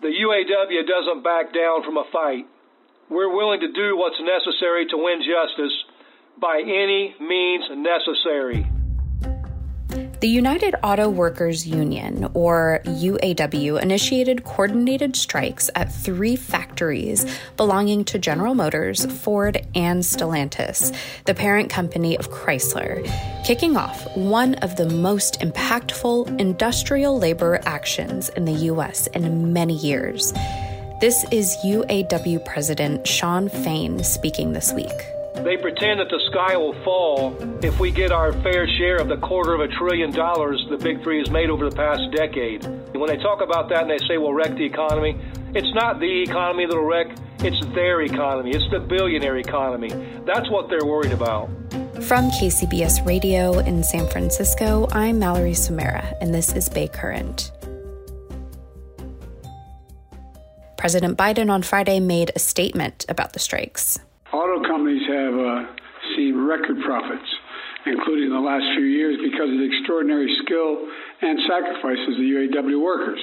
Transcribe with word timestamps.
The 0.00 0.08
UAW 0.08 0.86
doesn't 0.86 1.22
back 1.22 1.52
down 1.52 1.84
from 1.84 1.98
a 1.98 2.04
fight. 2.10 2.46
We're 3.10 3.34
willing 3.34 3.60
to 3.60 3.72
do 3.72 3.96
what's 3.96 4.20
necessary 4.20 4.86
to 4.86 4.96
win 4.96 5.20
justice 5.20 5.76
by 6.40 6.60
any 6.62 7.14
means 7.20 7.64
necessary. 7.76 8.64
The 10.20 10.28
United 10.28 10.74
Auto 10.82 11.08
Workers 11.08 11.66
Union, 11.66 12.30
or 12.34 12.82
UAW, 12.84 13.80
initiated 13.80 14.44
coordinated 14.44 15.16
strikes 15.16 15.70
at 15.74 15.90
three 15.90 16.36
factories 16.36 17.24
belonging 17.56 18.04
to 18.04 18.18
General 18.18 18.54
Motors, 18.54 19.06
Ford, 19.06 19.66
and 19.74 20.02
Stellantis, 20.02 20.94
the 21.24 21.32
parent 21.32 21.70
company 21.70 22.18
of 22.18 22.28
Chrysler, 22.28 23.02
kicking 23.46 23.78
off 23.78 24.14
one 24.14 24.56
of 24.56 24.76
the 24.76 24.90
most 24.90 25.40
impactful 25.40 26.38
industrial 26.38 27.18
labor 27.18 27.58
actions 27.64 28.28
in 28.28 28.44
the 28.44 28.52
U.S. 28.52 29.06
in 29.06 29.54
many 29.54 29.78
years. 29.78 30.34
This 31.00 31.24
is 31.30 31.56
UAW 31.64 32.44
President 32.44 33.08
Shawn 33.08 33.48
Fain 33.48 34.04
speaking 34.04 34.52
this 34.52 34.70
week. 34.74 35.19
They 35.34 35.56
pretend 35.56 36.00
that 36.00 36.08
the 36.10 36.20
sky 36.30 36.56
will 36.56 36.74
fall 36.84 37.36
if 37.64 37.80
we 37.80 37.90
get 37.90 38.12
our 38.12 38.32
fair 38.42 38.66
share 38.78 38.96
of 38.96 39.08
the 39.08 39.16
quarter 39.16 39.54
of 39.54 39.60
a 39.60 39.68
trillion 39.68 40.10
dollars 40.10 40.64
the 40.68 40.76
Big 40.76 41.02
Three 41.02 41.18
has 41.18 41.30
made 41.30 41.50
over 41.50 41.68
the 41.68 41.74
past 41.74 42.02
decade. 42.12 42.64
And 42.64 42.96
when 43.00 43.08
they 43.08 43.16
talk 43.16 43.40
about 43.40 43.68
that 43.70 43.82
and 43.82 43.90
they 43.90 43.98
say 44.06 44.18
we'll 44.18 44.34
wreck 44.34 44.54
the 44.56 44.64
economy, 44.64 45.16
it's 45.54 45.72
not 45.74 45.98
the 45.98 46.22
economy 46.22 46.66
that'll 46.66 46.84
wreck, 46.84 47.16
it's 47.38 47.64
their 47.74 48.02
economy. 48.02 48.50
It's 48.50 48.68
the 48.70 48.80
billionaire 48.80 49.38
economy. 49.38 49.88
That's 50.26 50.50
what 50.50 50.68
they're 50.68 50.84
worried 50.84 51.12
about. 51.12 51.48
From 52.02 52.30
KCBS 52.30 53.06
Radio 53.06 53.58
in 53.60 53.82
San 53.82 54.08
Francisco, 54.08 54.88
I'm 54.92 55.18
Mallory 55.18 55.52
Sumera, 55.52 56.16
and 56.20 56.34
this 56.34 56.52
is 56.54 56.68
Bay 56.68 56.88
Current. 56.88 57.50
President 60.76 61.16
Biden 61.16 61.50
on 61.50 61.62
Friday 61.62 62.00
made 62.00 62.32
a 62.34 62.38
statement 62.38 63.04
about 63.08 63.32
the 63.32 63.38
strikes. 63.38 63.98
Auto 64.32 64.62
companies 64.62 65.02
have 65.10 65.34
uh, 65.34 65.58
seen 66.14 66.38
record 66.46 66.78
profits, 66.86 67.26
including 67.86 68.30
the 68.30 68.38
last 68.38 68.62
few 68.78 68.86
years, 68.86 69.18
because 69.18 69.50
of 69.50 69.58
the 69.58 69.66
extraordinary 69.66 70.30
skill 70.46 70.86
and 71.22 71.34
sacrifices 71.50 72.14
of 72.14 72.22
UAW 72.22 72.78
workers. 72.78 73.18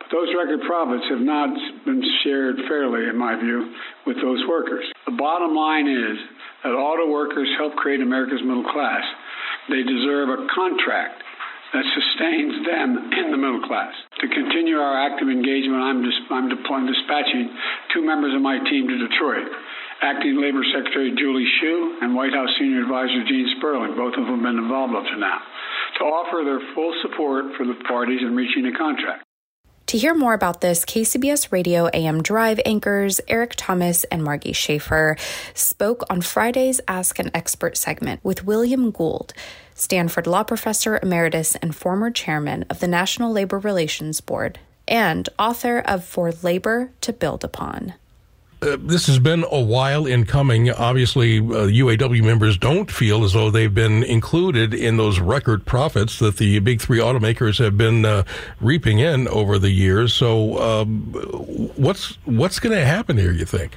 But 0.00 0.08
those 0.08 0.32
record 0.32 0.64
profits 0.64 1.04
have 1.12 1.20
not 1.20 1.52
been 1.84 2.00
shared 2.24 2.56
fairly, 2.64 3.12
in 3.12 3.16
my 3.16 3.36
view, 3.36 3.76
with 4.06 4.16
those 4.24 4.40
workers. 4.48 4.88
The 5.04 5.12
bottom 5.20 5.54
line 5.54 5.84
is 5.84 6.16
that 6.64 6.72
auto 6.72 7.12
workers 7.12 7.48
help 7.58 7.76
create 7.76 8.00
America's 8.00 8.40
middle 8.40 8.64
class. 8.72 9.04
They 9.68 9.84
deserve 9.84 10.32
a 10.32 10.48
contract 10.54 11.22
that 11.72 11.84
sustains 11.92 12.66
them 12.68 13.10
in 13.20 13.32
the 13.32 13.40
middle 13.40 13.64
class. 13.68 13.92
To 14.20 14.28
continue 14.28 14.76
our 14.76 14.96
active 14.96 15.28
engagement, 15.28 15.80
I'm, 15.80 16.00
dis- 16.04 16.28
I'm 16.28 16.48
dispatching 16.48 17.48
two 17.92 18.04
members 18.04 18.34
of 18.34 18.40
my 18.40 18.60
team 18.68 18.88
to 18.88 18.96
Detroit. 19.08 19.48
Acting 20.02 20.42
Labor 20.42 20.64
Secretary 20.74 21.14
Julie 21.16 21.46
Su 21.60 21.98
and 22.02 22.16
White 22.16 22.34
House 22.34 22.50
Senior 22.58 22.82
Advisor 22.82 23.22
Gene 23.28 23.54
Sperling, 23.56 23.94
both 23.96 24.14
of 24.18 24.26
them 24.26 24.34
have 24.34 24.42
been 24.42 24.58
involved 24.58 24.94
up 24.96 25.04
to 25.04 25.16
now, 25.16 25.38
to 25.98 26.04
offer 26.04 26.42
their 26.44 26.58
full 26.74 26.92
support 27.02 27.54
for 27.56 27.64
the 27.64 27.74
parties 27.86 28.20
in 28.20 28.34
reaching 28.34 28.66
a 28.66 28.76
contract. 28.76 29.22
To 29.86 29.98
hear 29.98 30.14
more 30.14 30.34
about 30.34 30.60
this, 30.60 30.84
KCBS 30.84 31.52
Radio 31.52 31.88
AM 31.94 32.20
Drive 32.20 32.60
anchors 32.66 33.20
Eric 33.28 33.54
Thomas 33.56 34.02
and 34.04 34.24
Margie 34.24 34.52
Shafer 34.52 35.16
spoke 35.54 36.02
on 36.10 36.20
Friday's 36.20 36.80
Ask 36.88 37.20
an 37.20 37.30
Expert 37.32 37.76
segment 37.76 38.24
with 38.24 38.44
William 38.44 38.90
Gould, 38.90 39.32
Stanford 39.74 40.26
Law 40.26 40.42
Professor 40.42 40.98
Emeritus 41.00 41.54
and 41.56 41.76
former 41.76 42.10
chairman 42.10 42.64
of 42.68 42.80
the 42.80 42.88
National 42.88 43.30
Labor 43.30 43.60
Relations 43.60 44.20
Board, 44.20 44.58
and 44.88 45.28
author 45.38 45.78
of 45.78 46.04
For 46.04 46.32
Labor 46.42 46.90
to 47.02 47.12
Build 47.12 47.44
Upon. 47.44 47.94
Uh, 48.62 48.76
this 48.80 49.08
has 49.08 49.18
been 49.18 49.44
a 49.50 49.60
while 49.60 50.06
in 50.06 50.24
coming. 50.24 50.70
Obviously, 50.70 51.38
uh, 51.38 51.66
UAW 51.66 52.22
members 52.22 52.56
don't 52.56 52.90
feel 52.90 53.24
as 53.24 53.32
though 53.32 53.50
they've 53.50 53.74
been 53.74 54.04
included 54.04 54.72
in 54.72 54.96
those 54.96 55.18
record 55.18 55.66
profits 55.66 56.20
that 56.20 56.36
the 56.36 56.60
big 56.60 56.80
three 56.80 57.00
automakers 57.00 57.58
have 57.58 57.76
been 57.76 58.04
uh, 58.04 58.22
reaping 58.60 59.00
in 59.00 59.26
over 59.26 59.58
the 59.58 59.70
years. 59.70 60.14
So, 60.14 60.58
um, 60.62 61.12
what's 61.74 62.18
what's 62.24 62.60
going 62.60 62.76
to 62.76 62.84
happen 62.84 63.18
here? 63.18 63.32
You 63.32 63.44
think? 63.44 63.76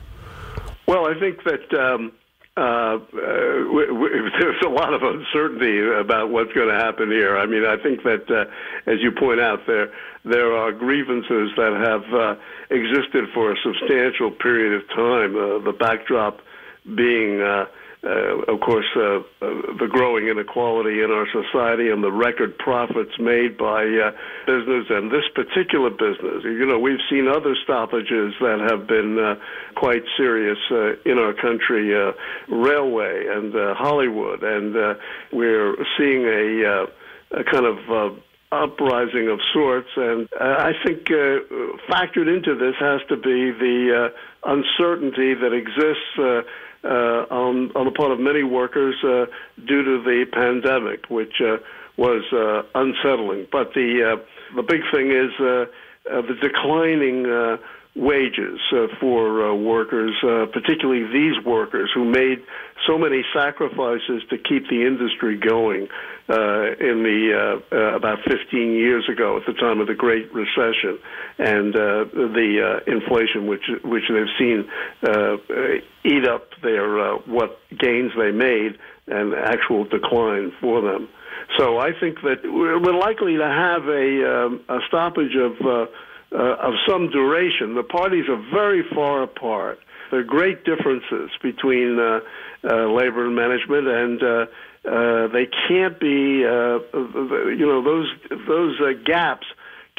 Well, 0.88 1.07
I 1.07 1.19
think 1.19 1.44
that. 1.46 1.73
Um 1.79 2.12
uh, 2.57 2.97
w- 3.13 3.88
w- 3.88 4.29
there's 4.39 4.61
a 4.66 4.69
lot 4.69 4.93
of 4.93 5.01
uncertainty 5.03 5.79
about 5.99 6.29
what's 6.29 6.53
going 6.53 6.69
to 6.69 6.75
happen 6.75 7.11
here. 7.11 7.38
I 7.38 7.45
mean, 7.45 7.66
I 7.66 7.77
think 7.81 8.03
that, 8.03 8.29
uh, 8.29 8.45
as 8.89 8.99
you 9.01 9.11
point 9.11 9.39
out, 9.41 9.59
there 9.67 9.91
there 10.23 10.55
are 10.55 10.71
grievances 10.71 11.51
that 11.55 11.73
have 11.73 12.13
uh, 12.13 12.35
existed 12.69 13.25
for 13.33 13.51
a 13.51 13.55
substantial 13.61 14.31
period 14.31 14.73
of 14.81 14.88
time. 14.89 15.35
Uh, 15.35 15.59
the 15.59 15.75
backdrop 15.77 16.39
being 16.95 17.41
uh, 17.41 17.66
uh, 18.05 18.53
of 18.53 18.59
course, 18.61 18.85
uh, 18.95 19.01
uh, 19.01 19.21
the 19.79 19.88
growing 19.89 20.27
inequality 20.27 21.01
in 21.01 21.09
our 21.11 21.25
society 21.31 21.89
and 21.89 22.03
the 22.03 22.11
record 22.11 22.57
profits 22.57 23.17
made 23.19 23.57
by 23.57 23.83
uh, 23.83 24.11
business 24.45 24.85
and 24.89 25.11
this 25.11 25.25
particular 25.33 25.89
business. 25.89 26.43
You 26.43 26.66
know, 26.66 26.77
we've 26.77 27.01
seen 27.09 27.27
other 27.27 27.55
stoppages 27.63 28.33
that 28.39 28.66
have 28.69 28.88
been 28.88 29.17
uh, 29.17 29.35
quite 29.75 30.03
serious 30.17 30.59
uh, 30.69 30.93
in 31.05 31.17
our 31.17 31.33
country, 31.33 31.93
railway 32.47 33.25
and 33.27 33.53
Hollywood, 33.75 34.43
and 34.43 34.97
we're 35.31 35.75
seeing 35.97 36.25
a, 36.25 36.87
a 37.31 37.43
kind 37.43 37.66
of 37.66 38.19
uprising 38.51 39.29
of 39.29 39.39
sorts. 39.53 39.89
And 39.95 40.29
I 40.39 40.72
think 40.85 41.09
uh, 41.09 41.43
factored 41.89 42.33
into 42.33 42.55
this 42.55 42.75
has 42.79 43.01
to 43.09 43.17
be 43.17 43.51
the 43.51 44.11
uh, 44.11 44.51
uncertainty 44.51 45.33
that 45.33 45.53
exists. 45.53 46.17
Uh, 46.17 46.41
on, 46.85 47.72
on 47.75 47.85
the 47.85 47.91
part 47.91 48.12
of 48.12 48.19
many 48.19 48.44
workers 48.44 48.96
uh, 49.03 49.25
due 49.66 49.84
to 49.84 50.03
the 50.03 50.25
pandemic, 50.31 51.09
which 51.09 51.41
uh, 51.41 51.58
was 51.97 52.23
uh, 52.34 52.64
unsettling. 52.76 53.47
But 53.52 53.73
the 53.73 54.17
uh, 54.17 54.55
the 54.55 54.64
big 54.64 54.82
thing 54.93 55.11
is 55.11 55.32
uh, 55.40 55.66
uh, 56.11 56.22
the 56.22 56.35
declining 56.41 57.26
uh, 57.26 57.58
wages 57.95 58.59
uh, 58.73 58.87
for 58.99 59.49
uh, 59.49 59.55
workers, 59.55 60.13
uh, 60.21 60.45
particularly 60.51 61.03
these 61.13 61.43
workers 61.45 61.89
who 61.93 62.03
made 62.03 62.43
so 62.85 62.97
many 62.97 63.23
sacrifices 63.33 64.21
to 64.29 64.37
keep 64.37 64.67
the 64.69 64.85
industry 64.85 65.37
going 65.37 65.87
uh, 66.27 66.73
in 66.79 67.03
the 67.03 67.61
uh, 67.71 67.75
uh, 67.75 67.95
about 67.95 68.17
15 68.27 68.73
years 68.73 69.07
ago 69.09 69.37
at 69.37 69.45
the 69.45 69.53
time 69.53 69.79
of 69.79 69.87
the 69.87 69.93
Great 69.93 70.31
Recession 70.33 70.99
and 71.37 71.73
the 71.73 72.81
inflation 72.87 73.47
which 73.47 73.63
which 73.83 74.03
they've 74.09 74.33
seen 74.37 74.67
eat 76.03 76.27
up 76.27 76.49
their 76.61 77.15
what 77.27 77.59
gains 77.79 78.11
they 78.17 78.31
made 78.31 78.77
and 79.07 79.33
actual 79.33 79.85
decline 79.85 80.51
for 80.59 80.81
them. 80.81 81.07
So 81.57 81.77
I 81.77 81.91
think 81.97 82.21
that 82.23 82.41
we're 82.43 82.99
likely 82.99 83.37
to 83.37 83.45
have 83.45 83.87
a, 83.87 84.45
um, 84.45 84.61
a 84.67 84.79
stoppage 84.87 85.35
of 85.35 85.87
uh, 86.35 86.41
uh, 86.41 86.67
of 86.67 86.73
some 86.87 87.09
duration. 87.09 87.76
The 87.76 87.84
parties 87.84 88.26
are 88.29 88.41
very 88.52 88.84
far 88.93 89.23
apart. 89.23 89.79
There 90.11 90.20
are 90.20 90.23
great 90.23 90.66
differences 90.66 91.32
between 91.41 91.99
uh, 91.99 92.20
uh, 92.64 92.87
labor 92.91 93.26
and 93.26 93.35
management, 93.35 93.87
and 93.87 94.23
uh, 94.23 94.46
uh, 94.87 95.28
they 95.28 95.47
can't 95.67 95.99
be, 95.99 96.46
uh, 96.46 96.79
you 97.49 97.66
know, 97.66 97.82
those 97.84 98.09
those 98.47 98.79
uh, 98.82 98.93
gaps 99.03 99.47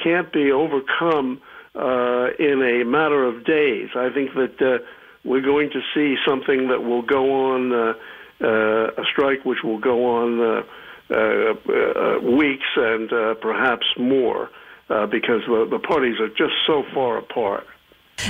can't 0.02 0.32
be 0.32 0.52
overcome 0.52 1.40
uh, 1.74 2.28
in 2.38 2.62
a 2.62 2.84
matter 2.84 3.24
of 3.24 3.44
days. 3.44 3.88
I 3.96 4.10
think 4.10 4.34
that 4.34 4.62
uh, 4.62 4.84
we're 5.24 5.42
going 5.42 5.70
to 5.70 5.80
see 5.94 6.16
something 6.26 6.68
that 6.68 6.84
will 6.84 7.02
go 7.02 7.52
on, 7.52 7.72
uh, 7.72 7.94
uh, 8.40 9.02
a 9.02 9.04
strike 9.10 9.44
which 9.44 9.62
will 9.64 9.78
go 9.78 10.06
on 10.06 10.40
uh, 10.40 10.62
uh, 11.10 11.54
uh, 11.68 12.20
weeks 12.20 12.66
and 12.76 13.12
uh, 13.12 13.34
perhaps 13.34 13.86
more, 13.98 14.50
uh, 14.88 15.06
because 15.06 15.42
the, 15.46 15.66
the 15.70 15.78
parties 15.78 16.20
are 16.20 16.28
just 16.28 16.54
so 16.66 16.82
far 16.94 17.18
apart. 17.18 17.66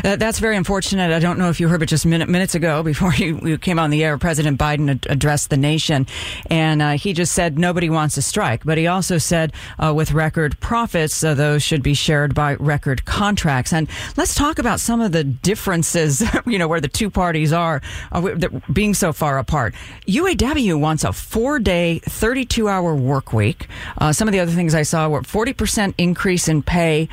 Uh, 0.05 0.17
that's 0.17 0.39
very 0.39 0.57
unfortunate. 0.57 1.13
I 1.13 1.19
don't 1.19 1.39
know 1.39 1.49
if 1.49 1.61
you 1.61 1.69
heard, 1.69 1.81
but 1.81 1.89
just 1.89 2.07
minute, 2.07 2.29
minutes 2.29 2.55
ago, 2.55 2.83
before 2.97 3.15
you, 3.15 3.41
you, 3.43 3.59
came 3.59 3.79
on 3.79 3.91
the 3.91 4.05
air, 4.05 4.19
President 4.19 4.59
Biden 4.59 4.91
ad- 4.91 5.07
addressed 5.09 5.51
the 5.51 5.57
nation, 5.57 6.07
and 6.51 6.83
uh, 6.83 6.91
he 6.93 7.13
just 7.13 7.33
said 7.33 7.59
nobody 7.59 7.91
wants 7.91 8.17
a 8.17 8.23
strike. 8.23 8.65
But 8.65 8.79
he 8.79 8.87
also 8.87 9.19
said 9.19 9.53
uh, 9.79 9.93
with 9.95 10.13
record 10.13 10.59
profits, 10.61 11.23
uh, 11.23 11.35
those 11.35 11.63
should 11.63 11.83
be 11.83 11.95
shared 11.95 12.35
by 12.35 12.55
record 12.55 13.05
contracts. 13.05 13.73
And 13.73 13.89
let's 14.17 14.35
talk 14.35 14.59
about 14.59 14.81
some 14.81 15.01
of 15.01 15.13
the 15.13 15.25
differences, 15.25 16.23
you 16.47 16.59
know, 16.59 16.69
where 16.69 16.81
the 16.81 16.89
two 16.89 17.11
parties 17.11 17.53
are 17.53 17.83
uh, 18.13 18.37
being 18.73 18.95
so 18.95 19.13
far 19.13 19.39
apart. 19.39 19.75
UAW 20.07 20.79
wants 20.79 21.05
a 21.05 21.13
four-day, 21.13 22.01
32-hour 22.05 22.95
work 22.95 23.33
week. 23.33 23.69
Uh, 23.99 24.13
some 24.13 24.29
of 24.29 24.33
the 24.33 24.41
other 24.41 24.53
things 24.53 24.75
I 24.75 24.83
saw 24.83 25.09
were 25.09 25.23
40% 25.23 25.95
increase 25.99 26.49
in 26.49 26.63
pay 26.63 27.09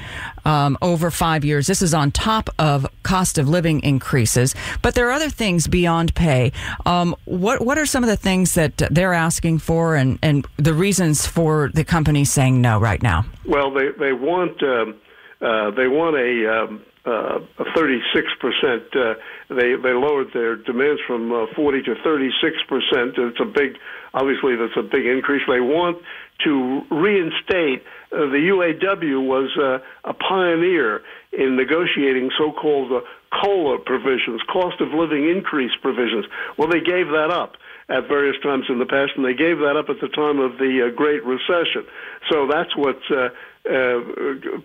um, 0.46 0.78
over 0.82 1.12
five 1.12 1.44
years. 1.44 1.68
This 1.68 1.82
is 1.82 1.94
on 1.94 2.12
top 2.12 2.50
of 2.60 2.86
cost 3.04 3.38
of 3.38 3.48
living 3.48 3.82
increases, 3.82 4.56
but 4.82 4.96
there 4.96 5.08
are 5.08 5.12
other 5.12 5.30
things 5.30 5.68
beyond 5.68 6.16
pay. 6.16 6.52
Um, 6.86 7.16
what 7.26 7.66
what 7.66 7.78
are 7.78 7.86
some 7.86 8.04
of 8.04 8.10
the 8.10 8.18
things 8.18 8.54
that 8.56 8.78
they're 8.78 9.14
asking 9.14 9.60
for, 9.60 9.96
and, 9.96 10.20
and 10.22 10.46
the 10.58 10.74
reasons 10.74 11.26
for 11.26 11.70
the 11.74 11.84
company 11.84 12.26
saying 12.26 12.62
no 12.62 12.80
right 12.80 13.02
now? 13.02 13.26
Well, 13.46 13.72
they 13.72 13.90
they 14.00 14.14
want 14.14 14.62
um, 14.64 14.96
uh, 15.42 15.72
they 15.72 15.88
want 15.88 16.16
a 16.16 16.64
um, 16.64 16.82
uh, 17.06 17.40
36 17.76 18.28
percent. 18.40 18.84
Uh, 18.96 19.16
they 19.50 19.76
they 19.76 19.94
lowered 19.94 20.32
their 20.34 20.56
demands 20.56 21.02
from 21.06 21.32
uh, 21.32 21.46
40 21.56 21.84
to 21.84 21.96
36 22.04 22.56
percent. 22.68 23.18
It's 23.18 23.40
a 23.42 23.46
big, 23.46 23.78
obviously 24.14 24.56
that's 24.56 24.78
a 24.78 24.84
big 24.84 25.06
increase. 25.06 25.42
They 25.48 25.60
want 25.60 25.98
to 26.46 26.82
reinstate. 26.90 27.84
The 28.14 28.54
UAW 28.54 29.26
was 29.26 29.50
uh, 29.58 29.80
a 30.08 30.14
pioneer 30.14 31.02
in 31.32 31.56
negotiating 31.56 32.30
so-called 32.38 32.92
uh, 32.92 33.02
COLA 33.42 33.80
provisions, 33.80 34.42
cost 34.52 34.80
of 34.82 34.90
living 34.94 35.30
increase 35.30 35.72
provisions. 35.82 36.26
Well, 36.58 36.70
they 36.70 36.80
gave 36.80 37.08
that 37.10 37.32
up 37.32 37.58
at 37.90 38.08
various 38.08 38.38
times 38.44 38.66
in 38.70 38.78
the 38.78 38.86
past, 38.86 39.12
and 39.18 39.26
they 39.26 39.34
gave 39.34 39.58
that 39.60 39.76
up 39.76 39.90
at 39.90 40.00
the 40.00 40.08
time 40.10 40.40
of 40.40 40.58
the 40.58 40.88
uh, 40.88 40.96
Great 40.96 41.26
Recession. 41.26 41.90
So 42.30 42.48
that's 42.48 42.78
what 42.78 43.02
uh, 43.10 43.34
uh, 43.66 44.00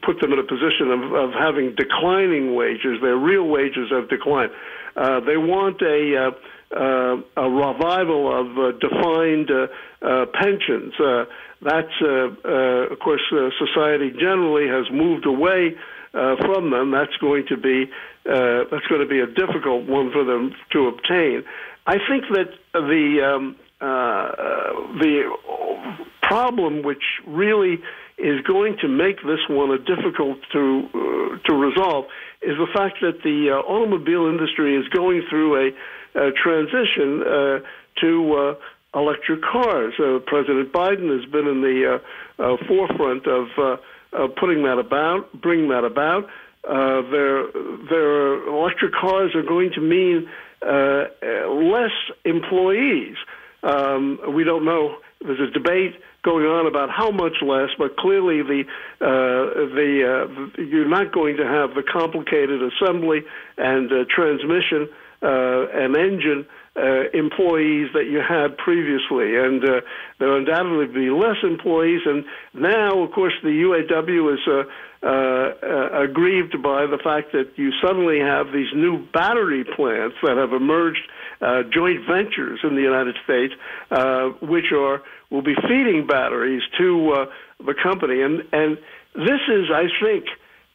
put 0.04 0.20
them 0.20 0.32
in 0.32 0.38
a 0.38 0.46
position 0.46 0.92
of, 0.92 1.12
of 1.12 1.30
having 1.32 1.74
declining 1.74 2.54
wages. 2.54 3.00
Their 3.00 3.16
real 3.16 3.48
wages 3.48 3.88
have 3.90 4.08
declined. 4.08 4.52
Uh, 4.96 5.20
they 5.20 5.36
want 5.36 5.80
a 5.80 6.28
uh, 6.28 6.30
uh, 6.74 7.16
a 7.36 7.48
revival 7.48 8.28
of 8.28 8.58
uh, 8.58 8.78
defined 8.78 9.50
uh, 9.50 9.66
uh, 10.02 10.26
pensions. 10.34 10.92
Uh, 11.00 11.24
that's, 11.62 11.94
uh, 12.02 12.92
of 12.92 12.98
course, 13.00 13.22
society 13.58 14.10
generally 14.10 14.68
has 14.68 14.84
moved 14.92 15.26
away 15.26 15.74
from 16.12 16.70
them. 16.70 16.90
That's 16.90 17.16
going 17.20 17.46
to 17.48 17.56
be 17.56 17.90
that's 18.24 18.86
going 18.88 19.00
to 19.00 19.06
be 19.08 19.20
a 19.20 19.26
difficult 19.26 19.88
one 19.88 20.12
for 20.12 20.24
them 20.24 20.54
to 20.72 20.88
obtain. 20.88 21.42
I 21.86 21.96
think 22.08 22.24
that 22.32 22.50
the 22.74 23.34
um, 23.34 23.56
the 23.80 25.32
problem 26.22 26.82
which 26.82 27.02
really 27.26 27.78
is 28.18 28.40
going 28.42 28.76
to 28.82 28.88
make 28.88 29.16
this 29.22 29.40
one 29.48 29.70
a 29.70 29.78
difficult 29.78 30.38
to 30.52 31.40
to 31.46 31.54
resolve 31.54 32.04
is 32.42 32.56
the 32.56 32.68
fact 32.74 32.98
that 33.00 33.22
the 33.24 33.50
automobile 33.50 34.26
industry 34.28 34.76
is 34.76 34.86
going 34.88 35.22
through 35.28 35.68
a 35.68 35.70
transition 36.42 37.22
uh, 37.22 37.58
to 38.00 38.34
uh, 38.34 38.98
electric 38.98 39.42
cars. 39.42 39.94
Uh, 39.98 40.18
President 40.26 40.72
Biden 40.72 41.14
has 41.20 41.30
been 41.30 41.46
in 41.46 41.60
the 41.60 42.00
uh, 42.38 42.42
uh, 42.42 42.56
forefront 42.66 43.26
of 43.26 43.46
uh, 43.58 43.76
uh, 44.12 44.28
putting 44.40 44.62
that 44.64 44.78
about, 44.78 45.40
bringing 45.40 45.68
that 45.68 45.84
about. 45.84 46.24
Uh, 46.68 47.02
their 47.10 47.46
their 47.88 48.48
electric 48.48 48.92
cars 48.92 49.34
are 49.34 49.42
going 49.42 49.70
to 49.74 49.80
mean 49.80 50.28
uh, 50.62 51.04
less 51.48 51.92
employees. 52.24 53.16
Um, 53.62 54.18
we 54.34 54.44
don't 54.44 54.64
know. 54.64 54.96
There's 55.20 55.40
a 55.40 55.52
debate 55.52 55.94
going 56.24 56.46
on 56.46 56.66
about 56.66 56.90
how 56.90 57.10
much 57.10 57.40
less, 57.42 57.70
but 57.78 57.96
clearly 57.96 58.42
the 58.42 58.64
uh, 59.00 59.74
the 59.74 59.90
uh, 60.04 60.62
you're 60.62 60.88
not 60.88 61.12
going 61.12 61.36
to 61.36 61.44
have 61.44 61.74
the 61.74 61.82
complicated 61.82 62.60
assembly 62.62 63.20
and 63.56 63.90
uh, 63.90 64.04
transmission 64.14 64.88
uh, 64.90 65.07
and 65.22 65.96
engine 65.96 66.46
uh, 66.78 67.10
employees 67.12 67.88
that 67.94 68.06
you 68.06 68.20
had 68.20 68.56
previously, 68.56 69.36
and 69.36 69.64
uh, 69.64 69.80
there 70.18 70.28
will 70.28 70.38
undoubtedly 70.38 70.86
be 70.86 71.10
less 71.10 71.36
employees. 71.42 72.02
And 72.06 72.24
now, 72.54 73.02
of 73.02 73.10
course, 73.12 73.32
the 73.42 73.48
UAW 73.48 74.34
is 74.34 74.40
uh, 74.46 74.62
uh, 75.00 75.06
uh, 75.06 76.02
aggrieved 76.04 76.62
by 76.62 76.86
the 76.86 76.98
fact 77.02 77.32
that 77.32 77.50
you 77.56 77.72
suddenly 77.82 78.20
have 78.20 78.52
these 78.52 78.68
new 78.74 79.06
battery 79.12 79.64
plants 79.64 80.16
that 80.22 80.36
have 80.36 80.52
emerged, 80.52 81.02
uh, 81.40 81.62
joint 81.72 82.00
ventures 82.06 82.60
in 82.62 82.74
the 82.74 82.82
United 82.82 83.16
States, 83.24 83.54
uh, 83.90 84.30
which 84.42 84.72
are 84.72 85.02
will 85.30 85.42
be 85.42 85.54
feeding 85.68 86.06
batteries 86.06 86.62
to 86.78 87.12
uh, 87.12 87.26
the 87.64 87.74
company, 87.80 88.22
and 88.22 88.42
and 88.52 88.78
this 89.14 89.40
is, 89.48 89.66
I 89.72 89.86
think, 90.02 90.24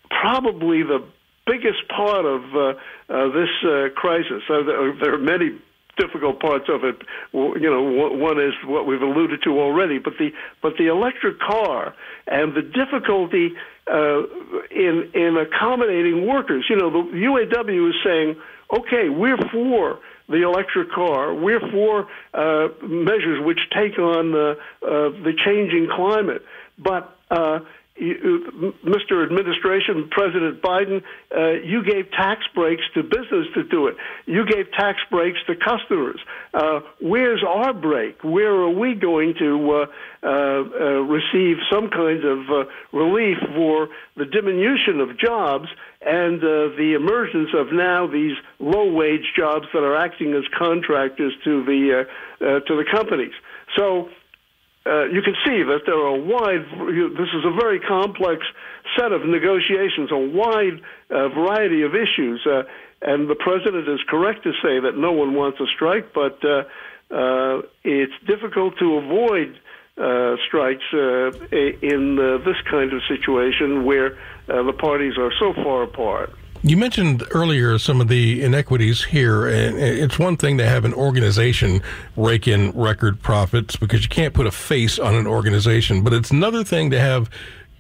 probably 0.09 0.83
the 0.83 1.03
biggest 1.45 1.87
part 1.89 2.25
of 2.25 2.55
uh, 2.55 2.73
uh, 3.09 3.29
this 3.31 3.49
uh, 3.63 3.89
crisis. 3.95 4.43
So 4.47 4.63
there, 4.63 5.13
are 5.13 5.17
many 5.17 5.59
difficult 5.97 6.39
parts 6.39 6.65
of 6.69 6.83
it. 6.83 7.01
You 7.33 7.69
know, 7.69 7.81
one 8.15 8.39
is 8.41 8.53
what 8.65 8.85
we've 8.85 9.01
alluded 9.01 9.43
to 9.43 9.59
already, 9.59 9.99
but 9.99 10.13
the 10.17 10.31
but 10.61 10.77
the 10.77 10.87
electric 10.87 11.39
car 11.39 11.93
and 12.27 12.53
the 12.55 12.61
difficulty 12.61 13.53
uh, 13.87 14.23
in 14.71 15.11
in 15.13 15.37
accommodating 15.37 16.27
workers. 16.27 16.65
You 16.69 16.77
know, 16.77 16.89
the 16.89 17.09
UAW 17.11 17.89
is 17.89 17.95
saying, 18.03 18.35
okay, 18.71 19.09
we're 19.09 19.37
for 19.51 19.99
the 20.29 20.43
electric 20.43 20.91
car. 20.91 21.33
We're 21.33 21.59
for 21.59 22.07
uh, 22.33 22.69
measures 22.81 23.43
which 23.45 23.59
take 23.71 23.99
on 23.99 24.33
uh, 24.33 24.37
uh, 24.37 24.55
the 24.81 25.33
changing 25.45 25.89
climate, 25.93 26.43
but 26.77 27.17
uh, 27.29 27.59
you, 27.95 28.73
Mr. 28.83 29.23
Administration, 29.23 30.09
President 30.09 30.61
Biden, 30.61 31.03
uh, 31.35 31.51
you 31.63 31.83
gave 31.83 32.09
tax 32.11 32.41
breaks 32.55 32.81
to 32.95 33.03
business 33.03 33.47
to 33.53 33.63
do 33.63 33.87
it. 33.87 33.95
You 34.25 34.45
gave 34.45 34.71
tax 34.71 34.99
breaks 35.11 35.37
to 35.47 35.55
customers. 35.55 36.19
Uh, 36.53 36.79
where's 37.01 37.43
our 37.47 37.73
break? 37.73 38.23
Where 38.23 38.51
are 38.51 38.69
we 38.69 38.95
going 38.95 39.35
to 39.39 39.71
uh, 39.71 39.85
uh, 40.23 40.27
uh 40.27 40.83
receive 41.03 41.57
some 41.71 41.89
kind 41.89 42.23
of 42.25 42.49
uh, 42.49 42.65
relief 42.97 43.37
for 43.55 43.89
the 44.17 44.25
diminution 44.25 44.99
of 44.99 45.17
jobs 45.17 45.67
and 46.01 46.41
the 46.41 46.95
emergence 46.95 47.49
of 47.55 47.71
now 47.71 48.07
these 48.07 48.35
low-wage 48.59 49.33
jobs 49.37 49.67
that 49.73 49.83
are 49.83 49.95
acting 49.95 50.33
as 50.33 50.43
contractors 50.57 51.33
to 51.43 51.63
the 51.63 52.05
to 52.39 52.75
the 52.75 52.85
companies? 52.91 53.33
So 53.77 54.09
uh, 54.85 55.05
you 55.05 55.21
can 55.21 55.35
see 55.45 55.63
that 55.63 55.81
there 55.85 55.95
are 55.95 56.15
a 56.15 56.19
wide, 56.19 56.65
this 57.17 57.29
is 57.33 57.45
a 57.45 57.51
very 57.51 57.79
complex 57.79 58.43
set 58.97 59.11
of 59.13 59.25
negotiations, 59.25 60.11
a 60.11 60.17
wide 60.17 60.81
uh, 61.09 61.29
variety 61.29 61.83
of 61.83 61.95
issues. 61.95 62.45
Uh, 62.45 62.63
and 63.01 63.29
the 63.29 63.35
president 63.35 63.87
is 63.87 63.99
correct 64.09 64.43
to 64.43 64.51
say 64.61 64.79
that 64.79 64.97
no 64.97 65.11
one 65.11 65.35
wants 65.35 65.59
a 65.59 65.67
strike, 65.67 66.13
but 66.13 66.43
uh, 66.43 66.63
uh, 67.13 67.61
it's 67.83 68.13
difficult 68.27 68.77
to 68.79 68.95
avoid 68.95 69.59
uh, 69.97 70.35
strikes 70.47 70.83
in 70.91 72.15
this 72.45 72.57
kind 72.69 72.91
of 72.91 73.01
situation 73.07 73.85
where 73.85 74.17
the 74.47 74.73
parties 74.77 75.17
are 75.17 75.31
so 75.39 75.53
far 75.63 75.83
apart. 75.83 76.31
You 76.65 76.77
mentioned 76.77 77.23
earlier 77.31 77.77
some 77.77 77.99
of 77.99 78.07
the 78.07 78.41
inequities 78.41 79.03
here, 79.03 79.45
and 79.45 79.77
it's 79.77 80.17
one 80.17 80.37
thing 80.37 80.57
to 80.59 80.65
have 80.65 80.85
an 80.85 80.93
organization 80.93 81.81
rake 82.15 82.47
in 82.47 82.71
record 82.71 83.21
profits 83.21 83.75
because 83.75 84.03
you 84.03 84.07
can't 84.07 84.33
put 84.33 84.47
a 84.47 84.51
face 84.51 84.97
on 84.97 85.13
an 85.13 85.27
organization, 85.27 86.03
but 86.03 86.13
it's 86.13 86.31
another 86.31 86.63
thing 86.63 86.89
to 86.91 86.99
have 87.01 87.29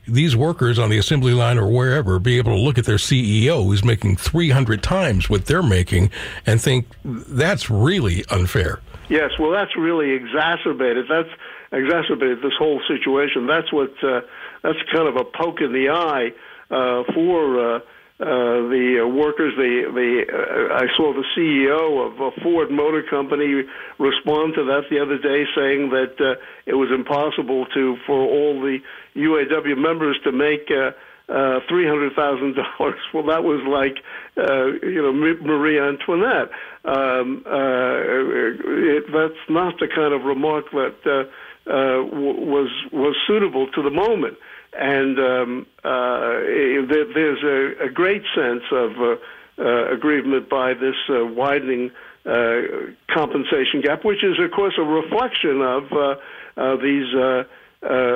these 0.05 0.35
workers 0.35 0.77
on 0.77 0.89
the 0.89 0.97
assembly 0.97 1.31
line 1.31 1.57
or 1.57 1.69
wherever 1.69 2.19
be 2.19 2.37
able 2.37 2.51
to 2.51 2.59
look 2.59 2.77
at 2.77 2.83
their 2.83 2.97
CEO 2.97 3.63
who's 3.63 3.85
making 3.85 4.17
300 4.17 4.83
times 4.83 5.29
what 5.29 5.45
they're 5.45 5.63
making 5.63 6.11
and 6.45 6.61
think 6.61 6.85
that's 7.05 7.69
really 7.69 8.25
unfair. 8.31 8.81
Yes, 9.07 9.31
well, 9.39 9.51
that's 9.51 9.77
really 9.77 10.11
exacerbated. 10.11 11.05
That's 11.07 11.29
exacerbated 11.71 12.41
this 12.41 12.57
whole 12.59 12.81
situation. 12.85 13.47
That's 13.47 13.71
what 13.71 13.93
uh, 14.03 14.19
that's 14.61 14.79
kind 14.93 15.07
of 15.07 15.15
a 15.15 15.23
poke 15.23 15.61
in 15.61 15.71
the 15.71 15.87
eye 15.87 16.33
uh, 16.69 17.03
for. 17.13 17.75
Uh, 17.75 17.79
uh, 18.19 18.69
the 18.69 19.01
uh, 19.03 19.07
workers, 19.07 19.53
the 19.57 19.89
the 19.91 20.23
uh, 20.29 20.75
I 20.75 20.85
saw 20.95 21.13
the 21.13 21.25
CEO 21.35 22.05
of 22.05 22.19
a 22.21 22.31
Ford 22.41 22.69
Motor 22.69 23.03
Company 23.09 23.63
respond 23.97 24.53
to 24.55 24.63
that 24.65 24.83
the 24.89 24.99
other 25.01 25.17
day, 25.17 25.45
saying 25.55 25.89
that 25.89 26.15
uh, 26.21 26.35
it 26.65 26.75
was 26.75 26.89
impossible 26.93 27.65
to 27.73 27.97
for 28.05 28.19
all 28.21 28.61
the 28.61 28.77
UAW 29.15 29.77
members 29.77 30.17
to 30.23 30.31
make. 30.31 30.69
Uh, 30.69 30.91
uh, 31.29 31.59
three 31.69 31.87
hundred 31.87 32.13
thousand 32.15 32.55
dollars. 32.55 32.99
Well, 33.13 33.23
that 33.27 33.43
was 33.43 33.63
like 33.65 34.03
uh, 34.37 34.65
you 34.85 35.01
know 35.01 35.13
Marie 35.13 35.79
Antoinette. 35.79 36.49
Um, 36.83 37.43
uh, 37.45 37.95
it, 38.99 39.05
that's 39.11 39.39
not 39.49 39.79
the 39.79 39.87
kind 39.87 40.13
of 40.13 40.23
remark 40.23 40.65
that 40.71 40.95
uh, 41.05 41.69
uh, 41.69 42.03
w- 42.09 42.45
was 42.45 42.69
was 42.91 43.15
suitable 43.25 43.67
to 43.71 43.81
the 43.81 43.89
moment. 43.89 44.37
And 44.79 45.19
um, 45.19 45.65
uh, 45.83 46.29
there, 46.89 47.05
there's 47.13 47.43
a, 47.43 47.85
a 47.85 47.89
great 47.89 48.23
sense 48.35 48.63
of 48.71 48.91
uh, 48.99 49.15
uh, 49.59 49.93
agreement 49.93 50.49
by 50.49 50.73
this 50.73 50.95
uh, 51.09 51.25
widening 51.25 51.91
compensation 53.13 53.81
gap, 53.81 54.05
which 54.05 54.23
is, 54.23 54.39
of 54.39 54.49
course, 54.51 54.73
a 54.77 54.81
reflection 54.81 55.61
of 55.61 56.79
these 56.81 57.13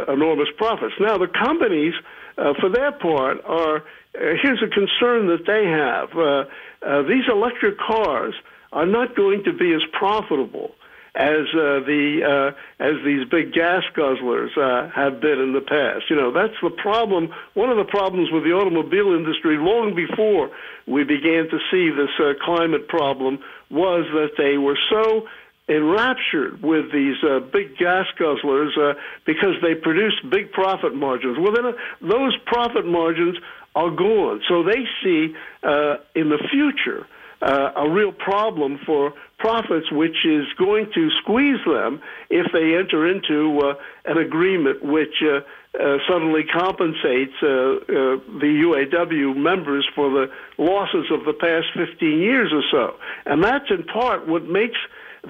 enormous 0.07 0.47
profits. 0.57 0.93
Now, 0.99 1.17
the 1.17 1.27
companies, 1.27 1.93
for 2.35 2.69
their 2.69 2.93
part, 2.93 3.43
are 3.43 3.83
here's 4.13 4.63
a 4.63 4.69
concern 4.69 5.27
that 5.27 5.45
they 5.45 5.65
have: 5.65 7.05
these 7.05 7.25
electric 7.29 7.77
cars 7.79 8.33
are 8.71 8.85
not 8.85 9.13
going 9.15 9.43
to 9.43 9.51
be 9.51 9.73
as 9.73 9.81
profitable 9.91 10.76
as 11.17 11.50
uh, 11.53 11.81
the 11.81 12.21
uh, 12.21 12.83
as 12.83 12.93
these 13.03 13.27
big 13.27 13.51
gas 13.51 13.83
guzzlers 13.95 14.55
uh, 14.55 14.89
have 14.91 15.19
been 15.19 15.39
in 15.39 15.53
the 15.53 15.62
past. 15.62 16.05
You 16.09 16.15
know, 16.15 16.31
that's 16.31 16.53
the 16.62 16.69
problem. 16.69 17.33
One 17.55 17.71
of 17.71 17.77
the 17.77 17.89
problems 17.89 18.29
with 18.31 18.43
the 18.43 18.53
automobile 18.53 19.15
industry, 19.15 19.57
long 19.57 19.95
before 19.95 20.51
we 20.86 21.03
began 21.03 21.50
to 21.50 21.57
see 21.71 21.89
this 21.89 22.13
uh, 22.19 22.33
climate 22.45 22.88
problem, 22.88 23.39
was 23.71 24.05
that 24.13 24.38
they 24.38 24.59
were 24.59 24.77
so 24.91 25.27
enraptured 25.67 26.62
with 26.62 26.93
these 26.93 27.17
uh, 27.24 27.39
big 27.39 27.75
gas 27.77 28.05
guzzlers 28.19 28.77
uh, 28.77 28.93
because 29.25 29.55
they 29.63 29.74
produced 29.74 30.29
big 30.29 30.51
profit 30.51 30.93
margins. 30.93 31.38
Well, 31.39 31.51
then 31.51 31.65
uh, 31.65 31.71
those 32.00 32.38
profit 32.45 32.86
margins 32.86 33.38
are 33.75 33.89
gone. 33.89 34.41
So 34.47 34.63
they 34.63 34.86
see 35.03 35.36
uh, 35.63 35.97
in 36.15 36.29
the 36.29 36.39
future 36.51 37.07
uh, 37.41 37.71
a 37.75 37.89
real 37.89 38.12
problem 38.12 38.79
for 38.86 39.13
profits, 39.38 39.91
which 39.91 40.25
is 40.25 40.46
going 40.58 40.91
to 40.94 41.10
squeeze 41.22 41.60
them 41.65 42.01
if 42.29 42.51
they 42.51 42.75
enter 42.75 43.08
into 43.08 43.60
uh, 43.60 43.75
an 44.06 44.17
agreement 44.17 44.84
which 44.84 45.24
uh, 45.24 45.41
uh, 45.79 45.98
suddenly 46.10 46.44
compensates 46.44 47.34
uh, 47.44 47.48
uh, 47.48 48.17
the 48.41 48.63
UAW 48.65 49.36
members 49.36 49.88
for 49.94 50.10
the 50.10 50.32
losses 50.58 51.06
of 51.12 51.25
the 51.25 51.34
past 51.34 51.67
15 51.75 52.20
years 52.20 52.51
or 52.51 52.63
so. 52.72 52.96
And 53.25 53.44
that's 53.44 53.70
in 53.70 53.84
part 53.84 54.27
what 54.27 54.46
makes 54.46 54.77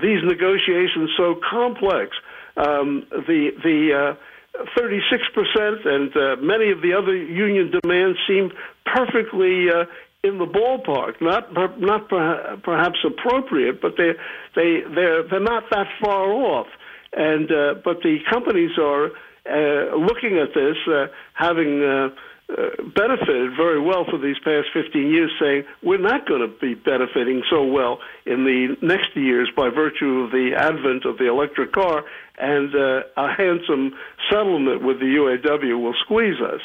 these 0.01 0.23
negotiations 0.23 1.09
so 1.17 1.39
complex. 1.49 2.15
Um, 2.55 3.05
the 3.11 3.51
the 3.63 4.15
uh, 4.15 4.63
36% 4.75 5.85
and 5.85 6.15
uh, 6.17 6.35
many 6.41 6.71
of 6.71 6.81
the 6.81 6.93
other 6.93 7.15
union 7.15 7.71
demands 7.81 8.17
seem 8.27 8.51
perfectly 8.85 9.67
in 10.23 10.37
the 10.39 10.45
ballpark, 10.45 11.21
not 11.21 11.53
not 11.79 12.09
perhaps 12.63 12.99
appropriate, 13.05 13.81
but 13.81 13.93
they 13.97 14.11
they 14.55 14.81
they're 14.93 15.23
they're 15.27 15.39
not 15.39 15.63
that 15.71 15.87
far 16.01 16.31
off. 16.31 16.67
And 17.13 17.51
uh, 17.51 17.75
but 17.83 18.01
the 18.01 18.17
companies 18.29 18.71
are 18.77 19.05
uh, 19.05 19.95
looking 19.95 20.37
at 20.37 20.53
this, 20.53 20.77
uh, 20.87 21.07
having. 21.33 21.83
Uh, 21.83 22.09
uh, 22.49 22.69
benefited 22.95 23.51
very 23.57 23.77
well 23.77 24.05
for 24.09 24.17
these 24.17 24.37
past 24.39 24.67
15 24.73 25.09
years, 25.09 25.29
saying 25.37 25.65
we're 25.83 25.97
not 25.99 26.25
going 26.25 26.39
to 26.39 26.47
be 26.61 26.75
benefiting 26.75 27.43
so 27.49 27.65
well 27.65 27.99
in 28.25 28.45
the 28.45 28.77
next 28.81 29.13
years 29.17 29.49
by 29.53 29.67
virtue 29.67 30.21
of 30.21 30.31
the 30.31 30.51
advent 30.55 31.03
of 31.03 31.17
the 31.17 31.27
electric 31.27 31.73
car, 31.73 32.05
and 32.37 32.73
uh, 32.73 33.01
a 33.17 33.33
handsome 33.35 33.91
settlement 34.31 34.81
with 34.81 34.97
the 34.99 35.07
UAW 35.07 35.83
will 35.83 35.95
squeeze 36.05 36.39
us. 36.39 36.61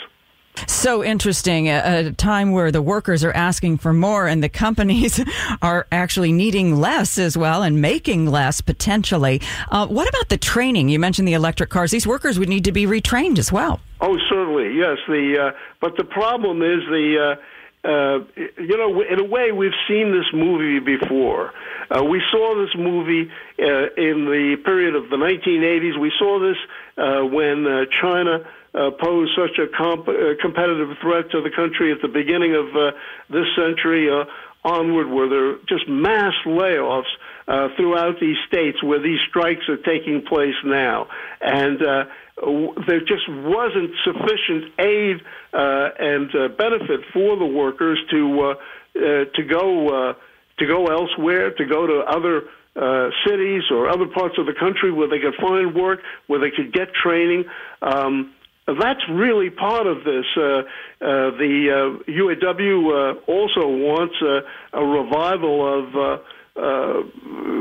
So 0.67 1.03
interesting. 1.03 1.69
A 1.69 2.13
time 2.13 2.53
where 2.53 2.71
the 2.71 2.83
workers 2.83 3.25
are 3.25 3.33
asking 3.33 3.79
for 3.79 3.93
more 3.93 4.27
and 4.27 4.43
the 4.43 4.49
companies 4.49 5.21
are 5.63 5.87
actually 5.91 6.33
needing 6.33 6.77
less 6.77 7.19
as 7.19 7.37
well 7.37 7.63
and 7.63 7.81
making 7.81 8.27
less 8.27 8.61
potentially. 8.61 9.41
Uh, 9.71 9.87
what 9.87 10.09
about 10.09 10.29
the 10.29 10.37
training? 10.37 10.89
You 10.89 10.99
mentioned 10.99 11.27
the 11.27 11.35
electric 11.35 11.71
cars. 11.71 11.91
These 11.91 12.07
workers 12.07 12.39
would 12.39 12.49
need 12.49 12.65
to 12.65 12.73
be 12.73 12.87
retrained 12.87 13.39
as 13.39 13.51
well. 13.53 13.81
Oh, 14.01 14.19
certainly, 14.29 14.77
yes. 14.77 14.99
The 15.07 15.53
uh, 15.55 15.59
but 15.81 15.97
the 15.97 16.05
problem 16.05 16.63
is 16.63 16.81
the. 16.89 17.37
Uh, 17.39 17.43
uh, 17.85 18.21
you 18.37 18.77
know, 18.77 19.03
in 19.03 19.19
a 19.19 19.25
way, 19.25 19.51
we've 19.51 19.75
seen 19.89 20.13
this 20.13 20.27
movie 20.33 20.79
before. 20.79 21.53
Uh, 21.91 22.05
we 22.05 22.23
saw 22.31 22.55
this 22.55 22.73
movie 22.79 23.29
uh, 23.59 23.65
in 23.97 24.25
the 24.25 24.57
period 24.65 24.95
of 24.95 25.11
the 25.11 25.17
1980s. 25.17 25.99
We 25.99 26.13
saw 26.17 26.39
this 26.39 26.57
when 26.97 27.67
China 28.01 28.45
uh, 28.75 28.91
pose 29.03 29.29
such 29.37 29.59
a 29.59 29.69
comp- 29.77 30.09
uh, 30.09 30.35
competitive 30.41 30.97
threat 31.01 31.31
to 31.31 31.43
the 31.43 31.51
country 31.55 31.93
at 31.93 32.01
the 32.03 32.09
beginning 32.09 32.55
of 32.55 32.67
uh, 32.75 32.93
this 33.31 33.47
century 33.57 34.11
uh, 34.11 34.25
onward, 34.65 35.09
where 35.09 35.29
there 35.29 35.51
are 35.51 35.57
just 35.69 35.89
mass 35.89 36.33
layoffs 36.47 37.11
uh, 37.49 37.69
throughout 37.77 38.21
these 38.21 38.37
states 38.47 38.83
where 38.83 39.03
these 39.03 39.19
strikes 39.29 39.69
are 39.69 39.77
taking 39.79 40.23
place 40.23 40.55
now. 40.65 41.09
And 41.41 41.83
uh, 41.83 42.05
there 42.87 43.01
just 43.01 43.29
wasn't 43.29 43.91
sufficient 44.05 44.73
aid 44.79 45.17
uh, 45.53 45.89
and 45.99 46.35
uh, 46.35 46.49
benefit 46.57 47.01
for 47.13 47.37
the 47.37 47.47
workers 47.47 47.99
to 48.11 48.41
uh, 48.41 48.55
uh, 48.95 49.25
to 49.35 49.43
go 49.49 49.89
uh, 49.89 50.15
to 50.59 50.67
go 50.67 50.87
elsewhere, 50.87 51.51
to 51.51 51.65
go 51.65 51.87
to 51.87 52.01
other 52.09 52.43
uh, 52.75 53.11
cities 53.27 53.63
or 53.71 53.89
other 53.89 54.07
parts 54.07 54.37
of 54.39 54.47
the 54.47 54.55
country 54.59 54.93
where 54.93 55.09
they 55.09 55.19
could 55.19 55.35
find 55.41 55.75
work, 55.75 56.01
where 56.27 56.41
they 56.41 56.51
could 56.51 56.73
get 56.73 56.89
training. 56.95 57.45
Um, 57.83 58.33
that's 58.67 59.01
really 59.11 59.51
part 59.51 59.87
of 59.87 60.05
this. 60.05 60.25
Uh, 60.37 60.41
uh, 60.41 60.63
the 61.37 61.99
uh, 62.07 62.11
UAW 62.11 63.17
uh, 63.17 63.21
also 63.27 63.67
wants 63.67 64.15
a 64.73 64.85
revival 64.85 65.67
of 65.67 65.97
uh, 65.97 66.23
uh, 66.55 67.03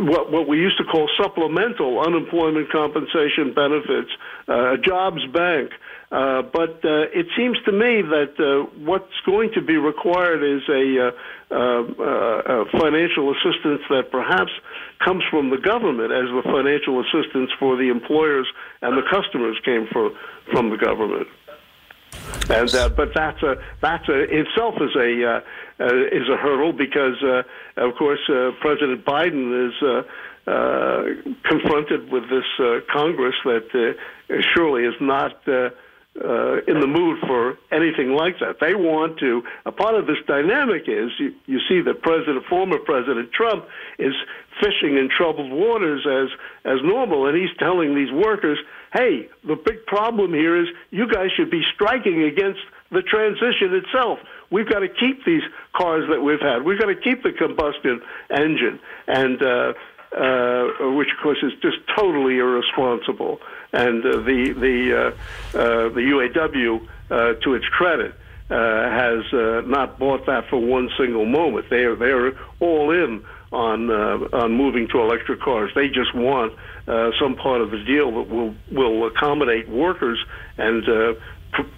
what, 0.03 0.31
what 0.31 0.47
we 0.47 0.57
used 0.57 0.77
to 0.77 0.83
call 0.83 1.09
supplemental 1.17 2.01
unemployment 2.01 2.69
compensation 2.71 3.53
benefits, 3.53 4.11
a 4.47 4.77
jobs 4.83 5.25
bank. 5.33 5.71
Uh, 6.11 6.41
but 6.41 6.83
uh, 6.83 7.07
it 7.15 7.25
seems 7.37 7.57
to 7.63 7.71
me 7.71 8.01
that 8.01 8.35
uh, 8.35 8.67
what's 8.83 9.15
going 9.25 9.49
to 9.53 9.61
be 9.61 9.77
required 9.77 10.43
is 10.43 10.61
a, 10.67 11.07
uh, 11.07 11.11
uh, 11.51 11.55
uh, 11.55 12.65
financial 12.79 13.31
assistance 13.31 13.79
that 13.89 14.11
perhaps 14.11 14.51
comes 14.99 15.23
from 15.31 15.51
the 15.51 15.57
government, 15.57 16.11
as 16.11 16.27
the 16.35 16.41
financial 16.43 16.99
assistance 16.99 17.49
for 17.57 17.77
the 17.77 17.87
employers 17.87 18.45
and 18.81 18.97
the 18.97 19.07
customers 19.09 19.57
came 19.63 19.87
for, 19.87 20.11
from 20.51 20.69
the 20.69 20.75
government. 20.75 21.27
And 22.49 22.75
uh, 22.75 22.89
but 22.89 23.13
that's 23.15 23.41
a 23.41 23.55
that's 23.81 24.09
a 24.09 24.19
itself 24.23 24.75
is 24.81 24.93
a 24.97 25.41
uh, 25.79 25.85
is 26.11 26.27
a 26.27 26.35
hurdle 26.35 26.73
because 26.73 27.15
of 27.77 27.95
course 27.95 28.19
President 28.59 29.05
Biden 29.05 29.69
is. 29.69 30.05
Confronted 31.43 32.11
with 32.11 32.23
this 32.29 32.81
Congress 32.91 33.35
that 33.45 33.95
surely 34.55 34.85
is 34.85 34.95
not 34.99 35.39
uh, 36.19 36.59
in 36.67 36.79
the 36.81 36.87
mood 36.87 37.19
for 37.25 37.57
anything 37.71 38.11
like 38.11 38.37
that. 38.39 38.59
They 38.59 38.75
want 38.75 39.17
to. 39.19 39.43
A 39.65 39.71
part 39.71 39.95
of 39.95 40.07
this 40.07 40.17
dynamic 40.27 40.83
is 40.87 41.09
you, 41.17 41.33
you 41.45 41.59
see 41.69 41.81
that 41.81 42.01
President, 42.01 42.45
former 42.49 42.79
President 42.79 43.31
Trump, 43.31 43.65
is 43.97 44.13
fishing 44.59 44.97
in 44.97 45.09
troubled 45.09 45.51
waters 45.51 46.05
as 46.05 46.27
as 46.65 46.79
normal, 46.83 47.27
and 47.27 47.37
he's 47.37 47.55
telling 47.57 47.95
these 47.95 48.11
workers, 48.11 48.59
"Hey, 48.93 49.29
the 49.45 49.55
big 49.55 49.85
problem 49.85 50.33
here 50.33 50.57
is 50.57 50.67
you 50.89 51.07
guys 51.07 51.31
should 51.31 51.49
be 51.49 51.63
striking 51.73 52.23
against 52.23 52.59
the 52.91 53.01
transition 53.01 53.73
itself. 53.73 54.19
We've 54.49 54.67
got 54.69 54.79
to 54.79 54.89
keep 54.89 55.23
these 55.23 55.43
cars 55.73 56.09
that 56.09 56.21
we've 56.21 56.41
had. 56.41 56.63
We've 56.63 56.77
got 56.77 56.87
to 56.87 56.95
keep 56.95 57.23
the 57.23 57.31
combustion 57.31 58.01
engine, 58.29 58.81
and 59.07 59.41
uh, 59.41 59.73
uh, 60.11 60.91
which 60.91 61.07
of 61.15 61.23
course 61.23 61.39
is 61.41 61.53
just 61.61 61.77
totally 61.95 62.37
irresponsible." 62.37 63.39
And 63.73 64.05
uh, 64.05 64.17
the 64.17 64.53
the 64.53 64.97
uh, 64.97 65.57
uh, 65.57 65.89
the 65.89 66.01
UAW, 66.01 66.87
uh, 67.09 67.33
to 67.41 67.53
its 67.53 67.65
credit, 67.67 68.13
has 68.49 69.23
not 69.65 69.97
bought 69.97 70.25
that 70.25 70.49
for 70.49 70.57
one 70.57 70.89
single 70.97 71.25
moment. 71.25 71.69
They 71.69 71.83
are 71.83 71.95
they're 71.95 72.37
all 72.59 72.91
in 72.91 73.23
on 73.51 73.89
on 73.91 74.53
moving 74.53 74.87
to 74.89 74.99
electric 74.99 75.41
cars. 75.41 75.71
They 75.75 75.87
just 75.87 76.13
want 76.13 76.53
some 77.19 77.35
part 77.35 77.61
of 77.61 77.71
the 77.71 77.83
deal 77.83 78.11
that 78.11 78.29
will 78.29 78.55
will 78.71 79.07
accommodate 79.07 79.69
workers 79.69 80.23
and. 80.57 81.17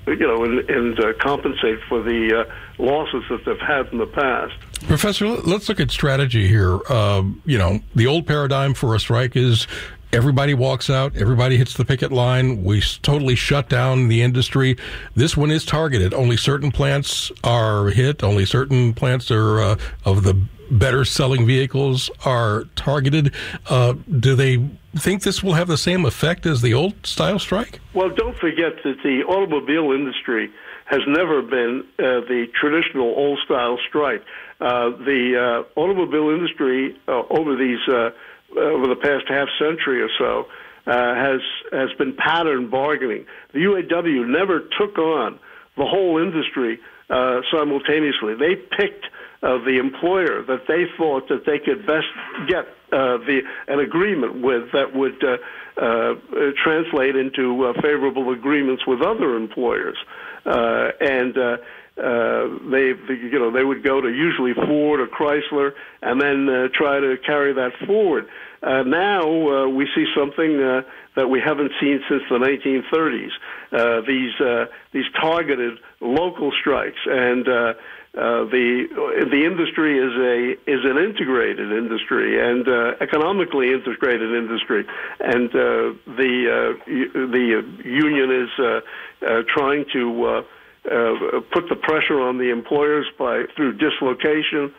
You 0.05 0.17
know, 0.17 0.43
and, 0.43 0.69
and 0.69 0.99
uh, 0.99 1.13
compensate 1.19 1.79
for 1.89 2.03
the 2.03 2.45
uh, 2.47 2.53
losses 2.77 3.23
that 3.31 3.43
they've 3.43 3.59
had 3.59 3.87
in 3.87 3.97
the 3.97 4.05
past. 4.05 4.53
Professor, 4.85 5.27
let's 5.27 5.67
look 5.67 5.79
at 5.79 5.89
strategy 5.89 6.47
here. 6.47 6.79
Uh, 6.87 7.23
you 7.43 7.57
know, 7.57 7.79
the 7.95 8.05
old 8.05 8.27
paradigm 8.27 8.75
for 8.75 8.93
a 8.93 8.99
strike 8.99 9.35
is 9.35 9.65
everybody 10.13 10.53
walks 10.53 10.89
out, 10.89 11.15
everybody 11.17 11.57
hits 11.57 11.73
the 11.73 11.83
picket 11.83 12.11
line. 12.11 12.63
We 12.63 12.81
totally 13.01 13.35
shut 13.35 13.67
down 13.67 14.07
the 14.07 14.21
industry. 14.21 14.77
This 15.15 15.35
one 15.35 15.51
is 15.51 15.65
targeted. 15.65 16.13
Only 16.13 16.37
certain 16.37 16.71
plants 16.71 17.31
are 17.43 17.87
hit. 17.87 18.23
Only 18.23 18.45
certain 18.45 18.93
plants 18.93 19.31
are 19.31 19.59
uh, 19.59 19.75
of 20.05 20.23
the 20.23 20.39
better 20.71 21.03
selling 21.03 21.45
vehicles 21.45 22.09
are 22.25 22.65
targeted. 22.75 23.33
Uh, 23.69 23.93
do 24.19 24.35
they 24.35 24.63
think 24.95 25.23
this 25.23 25.43
will 25.43 25.53
have 25.53 25.67
the 25.67 25.77
same 25.77 26.05
effect 26.05 26.45
as 26.45 26.61
the 26.61 26.73
old 26.73 27.05
style 27.05 27.39
strike? 27.39 27.79
Well, 27.93 28.09
don't 28.09 28.37
forget 28.37 28.83
that 28.83 28.97
the 29.03 29.23
automobile 29.27 29.91
industry 29.91 30.51
has 30.85 31.01
never 31.07 31.41
been 31.41 31.83
uh, 31.97 32.21
the 32.27 32.47
traditional 32.59 33.07
old 33.07 33.39
style 33.45 33.77
strike. 33.87 34.23
Uh, 34.59 34.91
the 34.91 35.65
uh, 35.75 35.79
automobile 35.79 36.29
industry 36.29 36.95
uh, 37.07 37.23
over 37.29 37.55
these 37.55 37.79
uh, 37.87 38.11
over 38.57 38.87
the 38.87 38.95
past 38.95 39.25
half 39.27 39.47
century 39.59 40.01
or 40.01 40.09
so 40.17 40.45
uh, 40.85 41.15
has 41.15 41.41
has 41.71 41.89
been 41.97 42.15
pattern 42.15 42.69
bargaining. 42.69 43.25
The 43.53 43.59
UAW 43.59 44.27
never 44.27 44.61
took 44.77 44.97
on 44.97 45.39
the 45.77 45.85
whole 45.85 46.17
industry 46.17 46.79
uh, 47.09 47.41
simultaneously. 47.51 48.35
They 48.35 48.55
picked 48.55 49.05
uh, 49.41 49.57
the 49.65 49.79
employer 49.79 50.43
that 50.43 50.67
they 50.67 50.85
thought 50.97 51.27
that 51.29 51.45
they 51.45 51.59
could 51.59 51.85
best 51.85 52.07
get 52.47 52.65
uh, 52.91 53.17
the 53.17 53.41
an 53.67 53.79
agreement 53.79 54.41
with 54.41 54.71
that 54.71 54.95
would 54.95 55.23
uh, 55.23 55.37
uh, 55.81 56.15
translate 56.63 57.15
into 57.15 57.73
favorable 57.81 58.31
agreements 58.31 58.85
with 58.85 59.01
other 59.01 59.35
employers 59.35 59.97
uh, 60.45 60.89
and 61.01 61.37
uh, 61.37 61.57
uh, 61.97 62.47
they, 62.71 62.93
you 63.07 63.39
know, 63.39 63.51
they 63.51 63.63
would 63.63 63.83
go 63.83 64.01
to 64.01 64.09
usually 64.09 64.53
Ford 64.53 64.99
or 64.99 65.07
Chrysler, 65.07 65.73
and 66.01 66.19
then 66.19 66.49
uh, 66.49 66.67
try 66.73 66.99
to 66.99 67.17
carry 67.25 67.53
that 67.53 67.71
forward. 67.85 68.27
Uh, 68.63 68.81
now 68.83 69.21
uh, 69.21 69.67
we 69.67 69.87
see 69.93 70.05
something 70.17 70.61
uh, 70.61 70.81
that 71.15 71.29
we 71.29 71.39
haven't 71.39 71.71
seen 71.79 71.99
since 72.09 72.23
the 72.29 72.37
1930s. 72.37 73.29
Uh, 73.71 74.01
these 74.07 74.33
uh, 74.41 74.65
these 74.91 75.05
targeted 75.19 75.77
local 76.01 76.51
strikes, 76.59 76.99
and 77.05 77.47
uh, 77.47 77.73
uh, 78.15 78.45
the 78.45 78.85
the 79.31 79.43
industry 79.43 79.97
is 79.97 80.13
a 80.13 80.51
is 80.69 80.85
an 80.85 80.97
integrated 80.97 81.71
industry 81.71 82.39
and 82.39 82.67
uh, 82.67 82.93
economically 83.01 83.73
integrated 83.73 84.33
industry, 84.33 84.85
and 85.19 85.49
uh, 85.49 85.93
the 86.17 86.45
uh, 86.47 86.85
the 86.85 87.63
union 87.83 88.31
is 88.31 88.49
uh, 88.59 88.81
uh, 89.25 89.41
trying 89.47 89.85
to 89.91 90.25
uh, 90.25 90.43
uh, 90.85 91.39
put 91.53 91.69
the 91.69 91.75
pressure 91.75 92.19
on 92.19 92.37
the 92.37 92.51
employers 92.51 93.05
by 93.17 93.43
through 93.55 93.73
dislocation 93.77 94.73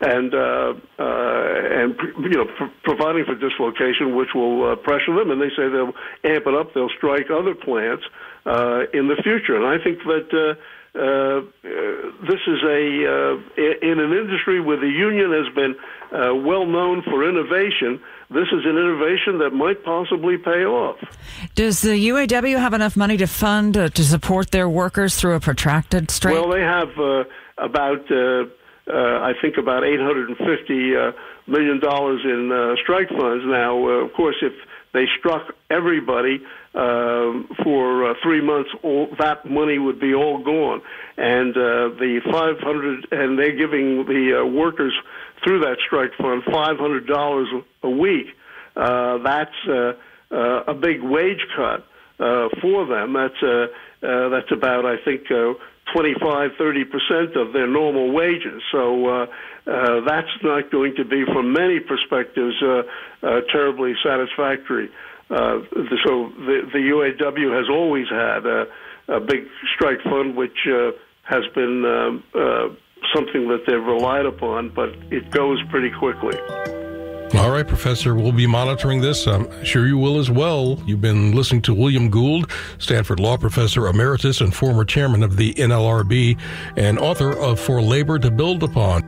and 0.00 0.32
uh, 0.32 0.74
uh, 0.98 1.82
and 1.82 1.98
you 2.22 2.38
know 2.38 2.46
pr- 2.56 2.72
providing 2.84 3.24
for 3.24 3.34
dislocation, 3.34 4.14
which 4.14 4.28
will 4.34 4.72
uh, 4.72 4.76
pressure 4.76 5.14
them. 5.16 5.30
And 5.30 5.40
they 5.40 5.50
say 5.50 5.68
they'll 5.68 5.94
amp 6.24 6.46
it 6.46 6.54
up. 6.54 6.74
They'll 6.74 6.94
strike 6.96 7.30
other 7.30 7.54
plants 7.54 8.04
uh, 8.46 8.84
in 8.94 9.08
the 9.08 9.16
future. 9.22 9.56
And 9.56 9.66
I 9.66 9.82
think 9.82 9.98
that. 10.04 10.28
Uh, 10.32 10.60
uh, 10.94 11.42
this 12.26 12.40
is 12.48 12.60
a 12.64 12.82
uh, 13.06 13.36
in 13.56 14.00
an 14.00 14.10
industry 14.10 14.58
where 14.58 14.80
the 14.80 14.88
union 14.88 15.30
has 15.30 15.54
been 15.54 15.76
uh, 16.10 16.34
well 16.34 16.66
known 16.66 17.02
for 17.02 17.28
innovation. 17.28 18.00
This 18.30 18.48
is 18.52 18.64
an 18.64 18.76
innovation 18.76 19.38
that 19.38 19.50
might 19.54 19.82
possibly 19.84 20.36
pay 20.36 20.64
off. 20.64 20.96
Does 21.54 21.80
the 21.80 22.08
UAW 22.08 22.58
have 22.58 22.74
enough 22.74 22.96
money 22.96 23.16
to 23.16 23.26
fund 23.26 23.76
uh, 23.76 23.88
to 23.88 24.04
support 24.04 24.50
their 24.50 24.68
workers 24.68 25.16
through 25.16 25.34
a 25.34 25.40
protracted 25.40 26.10
strike? 26.10 26.34
Well, 26.34 26.50
they 26.50 26.60
have 26.60 26.90
uh, 26.98 27.24
about 27.56 28.04
I 28.90 29.32
think 29.40 29.56
about 29.56 29.84
eight 29.84 30.00
hundred 30.00 30.28
and 30.28 30.36
fifty 30.38 30.94
million 31.46 31.80
dollars 31.80 32.20
in 32.24 32.76
strike 32.82 33.08
funds. 33.08 33.44
Now, 33.46 33.86
of 33.86 34.12
course, 34.12 34.36
if 34.42 34.52
they 34.92 35.06
struck 35.18 35.54
everybody 35.70 36.36
uh, 36.36 36.46
for 36.72 38.10
uh, 38.10 38.14
three 38.22 38.40
months, 38.40 38.70
all, 38.82 39.08
that 39.18 39.48
money 39.48 39.78
would 39.78 40.00
be 40.00 40.14
all 40.14 40.42
gone. 40.42 40.82
And 41.16 41.56
uh, 41.56 41.94
the 41.98 42.20
500, 42.30 43.08
and 43.10 43.38
they're 43.38 43.56
giving 43.56 44.04
the 44.06 44.40
uh, 44.42 44.46
workers 44.46 44.94
through 45.44 45.60
that 45.60 45.78
strike 45.86 46.12
fund 46.18 46.42
$500 46.44 47.62
a 47.82 47.90
week. 47.90 48.26
That's 48.74 49.96
a 50.30 50.74
big 50.74 51.02
wage 51.02 51.44
cut 51.56 51.86
for 52.60 52.86
them. 52.86 53.12
That's 53.12 53.42
uh, 54.02 54.28
that's 54.28 54.50
about, 54.52 54.86
I 54.86 54.96
think, 55.04 55.30
uh, 55.30 55.54
25, 55.92 56.50
30 56.58 56.84
percent 56.84 57.36
of 57.36 57.52
their 57.52 57.66
normal 57.66 58.12
wages. 58.12 58.62
So 58.70 59.06
uh, 59.06 59.26
uh, 59.66 60.00
that's 60.06 60.28
not 60.42 60.70
going 60.70 60.94
to 60.96 61.04
be, 61.04 61.24
from 61.24 61.52
many 61.52 61.80
perspectives, 61.80 62.54
uh, 62.62 62.82
uh, 63.22 63.40
terribly 63.50 63.94
satisfactory. 64.04 64.88
Uh, 65.30 65.60
so 66.04 66.32
the, 66.38 66.68
the 66.72 66.78
UAW 66.78 67.56
has 67.56 67.68
always 67.70 68.06
had 68.08 68.46
a, 68.46 68.66
a 69.08 69.20
big 69.20 69.46
strike 69.74 70.02
fund, 70.02 70.36
which 70.36 70.66
uh, 70.66 70.92
has 71.22 71.44
been 71.54 71.84
um, 71.84 72.24
uh, 72.34 72.68
something 73.14 73.48
that 73.48 73.64
they've 73.66 73.82
relied 73.82 74.26
upon, 74.26 74.70
but 74.70 74.90
it 75.10 75.30
goes 75.30 75.58
pretty 75.70 75.90
quickly. 75.90 76.38
All 77.34 77.50
right, 77.50 77.68
Professor, 77.68 78.14
we'll 78.14 78.32
be 78.32 78.46
monitoring 78.46 79.02
this. 79.02 79.26
I'm 79.26 79.62
sure 79.62 79.86
you 79.86 79.98
will 79.98 80.18
as 80.18 80.30
well. 80.30 80.82
You've 80.86 81.02
been 81.02 81.32
listening 81.32 81.60
to 81.62 81.74
William 81.74 82.08
Gould, 82.08 82.50
Stanford 82.78 83.20
Law 83.20 83.36
Professor 83.36 83.86
Emeritus 83.86 84.40
and 84.40 84.54
former 84.54 84.84
chairman 84.84 85.22
of 85.22 85.36
the 85.36 85.52
NLRB, 85.54 86.38
and 86.76 86.98
author 86.98 87.38
of 87.38 87.60
For 87.60 87.82
Labor 87.82 88.18
to 88.18 88.30
Build 88.30 88.62
Upon. 88.62 89.07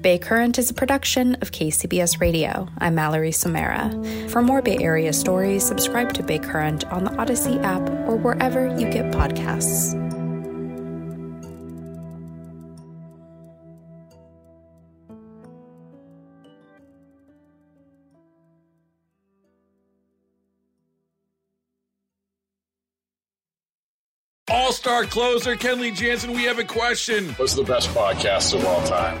Bay 0.00 0.16
Current 0.16 0.58
is 0.58 0.70
a 0.70 0.74
production 0.74 1.34
of 1.42 1.52
KCBS 1.52 2.20
Radio. 2.20 2.68
I'm 2.78 2.94
Mallory 2.94 3.32
Samara. 3.32 3.90
For 4.30 4.40
more 4.40 4.62
Bay 4.62 4.78
Area 4.78 5.12
stories, 5.12 5.62
subscribe 5.62 6.14
to 6.14 6.22
Bay 6.22 6.38
Current 6.38 6.84
on 6.84 7.04
the 7.04 7.14
Odyssey 7.16 7.58
app 7.58 7.86
or 8.08 8.16
wherever 8.16 8.66
you 8.78 8.88
get 8.90 9.12
podcasts. 9.12 9.94
All 24.48 24.72
star 24.72 25.04
closer 25.04 25.56
Kenley 25.56 25.94
Jansen, 25.94 26.32
we 26.32 26.44
have 26.44 26.58
a 26.58 26.64
question. 26.64 27.28
What's 27.34 27.54
the 27.54 27.64
best 27.64 27.90
podcast 27.90 28.54
of 28.54 28.64
all 28.64 28.82
time? 28.86 29.20